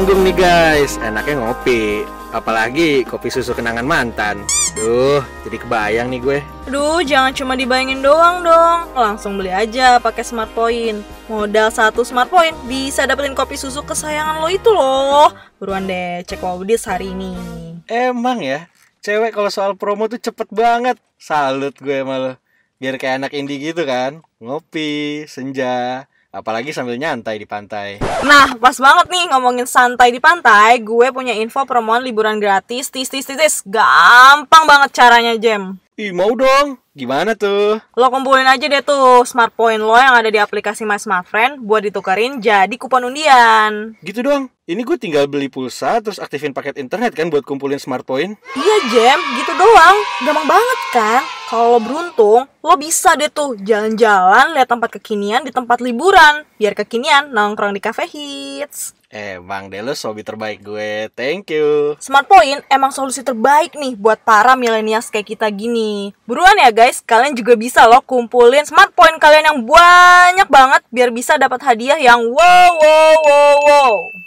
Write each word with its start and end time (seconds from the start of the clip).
nanggung 0.00 0.24
nih 0.24 0.32
guys, 0.32 0.96
enaknya 1.04 1.44
ngopi. 1.44 2.08
Apalagi 2.32 3.04
kopi 3.04 3.28
susu 3.28 3.52
kenangan 3.52 3.84
mantan. 3.84 4.48
Duh, 4.72 5.20
jadi 5.44 5.60
kebayang 5.60 6.08
nih 6.08 6.20
gue. 6.24 6.38
Aduh, 6.72 7.04
jangan 7.04 7.36
cuma 7.36 7.52
dibayangin 7.52 8.00
doang 8.00 8.40
dong. 8.40 8.96
Langsung 8.96 9.36
beli 9.36 9.52
aja 9.52 10.00
pakai 10.00 10.24
Smart 10.24 10.48
Point. 10.56 11.04
Modal 11.28 11.68
satu 11.68 12.00
Smart 12.00 12.32
Point 12.32 12.56
bisa 12.64 13.04
dapetin 13.04 13.36
kopi 13.36 13.60
susu 13.60 13.84
kesayangan 13.84 14.40
lo 14.40 14.48
itu 14.48 14.72
loh. 14.72 15.36
Buruan 15.60 15.84
deh 15.84 16.24
cek 16.24 16.40
Wawudis 16.40 16.88
hari 16.88 17.12
ini. 17.12 17.36
Emang 17.84 18.40
ya, 18.40 18.72
cewek 19.04 19.36
kalau 19.36 19.52
soal 19.52 19.76
promo 19.76 20.08
tuh 20.08 20.16
cepet 20.16 20.48
banget. 20.48 20.96
Salut 21.20 21.76
gue 21.76 22.00
malah. 22.08 22.40
Biar 22.80 22.96
kayak 22.96 23.20
anak 23.20 23.36
indie 23.36 23.60
gitu 23.60 23.84
kan. 23.84 24.24
Ngopi, 24.40 25.28
senja, 25.28 26.08
apalagi 26.30 26.70
sambil 26.70 26.94
nyantai 26.94 27.42
di 27.42 27.46
pantai. 27.46 27.98
Nah, 28.22 28.54
pas 28.58 28.78
banget 28.78 29.06
nih 29.10 29.24
ngomongin 29.34 29.66
santai 29.66 30.14
di 30.14 30.22
pantai, 30.22 30.78
gue 30.78 31.10
punya 31.10 31.34
info 31.34 31.66
promoan 31.66 32.06
liburan 32.06 32.38
gratis, 32.38 32.88
tis 32.88 33.10
tis 33.10 33.26
tis 33.26 33.38
tis. 33.38 33.54
Gampang 33.66 34.64
banget 34.66 34.90
caranya, 34.94 35.34
Jem. 35.36 35.76
Ih, 36.00 36.16
mau 36.16 36.32
dong. 36.32 36.80
Gimana 36.96 37.36
tuh? 37.36 37.76
Lo 37.92 38.08
kumpulin 38.08 38.48
aja 38.48 38.64
deh 38.64 38.80
tuh 38.80 39.20
smart 39.28 39.52
point 39.52 39.76
lo 39.76 39.92
yang 40.00 40.16
ada 40.16 40.32
di 40.32 40.40
aplikasi 40.40 40.88
My 40.88 40.96
Smart 40.96 41.28
Friend 41.28 41.60
buat 41.60 41.84
ditukerin 41.84 42.40
jadi 42.40 42.72
kupon 42.80 43.04
undian. 43.04 44.00
Gitu 44.00 44.24
doang. 44.24 44.48
Ini 44.64 44.80
gue 44.80 44.96
tinggal 44.96 45.28
beli 45.28 45.52
pulsa 45.52 46.00
terus 46.00 46.16
aktifin 46.16 46.56
paket 46.56 46.80
internet 46.80 47.12
kan 47.12 47.28
buat 47.28 47.44
kumpulin 47.44 47.76
smart 47.76 48.08
point. 48.08 48.32
Iya 48.56 48.76
Jem, 48.88 49.20
gitu 49.44 49.52
doang. 49.60 49.96
Gampang 50.24 50.48
banget 50.48 50.80
kan? 50.96 51.22
Kalau 51.52 51.76
lo 51.76 51.80
beruntung, 51.84 52.48
lo 52.48 52.74
bisa 52.80 53.12
deh 53.20 53.28
tuh 53.28 53.60
jalan-jalan 53.60 54.56
lihat 54.56 54.72
tempat 54.72 54.96
kekinian 54.96 55.44
di 55.44 55.52
tempat 55.52 55.84
liburan. 55.84 56.48
Biar 56.56 56.72
kekinian 56.72 57.28
nongkrong 57.28 57.76
di 57.76 57.80
cafe 57.84 58.08
hits. 58.08 58.96
Eh, 59.10 59.42
Bang 59.42 59.66
Delo 59.66 59.90
sobi 59.98 60.22
terbaik 60.22 60.62
gue. 60.62 61.10
Thank 61.18 61.50
you. 61.50 61.98
Smart 61.98 62.30
Point 62.30 62.62
emang 62.70 62.94
solusi 62.94 63.26
terbaik 63.26 63.74
nih 63.74 63.98
buat 63.98 64.22
para 64.22 64.54
milenials 64.54 65.10
kayak 65.10 65.34
kita 65.34 65.50
gini. 65.50 66.14
Buruan 66.30 66.54
ya 66.62 66.70
guys, 66.70 67.02
kalian 67.02 67.34
juga 67.34 67.58
bisa 67.58 67.90
loh 67.90 68.06
kumpulin 68.06 68.62
Smart 68.62 68.94
Point 68.94 69.18
kalian 69.18 69.50
yang 69.50 69.60
banyak 69.66 70.46
banget 70.46 70.82
biar 70.94 71.10
bisa 71.10 71.34
dapat 71.34 71.58
hadiah 71.58 71.98
yang 71.98 72.22
wow 72.22 72.70
wow 72.78 73.14
wow 73.26 73.56
wow. 73.66 74.19